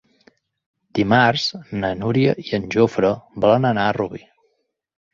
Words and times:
Dimarts 0.99 1.43
na 1.85 1.93
Núria 2.01 2.33
i 2.47 2.49
en 2.61 2.67
Jofre 2.79 3.15
volen 3.47 3.73
anar 3.75 3.89
a 3.93 3.97
Rubí. 4.03 4.29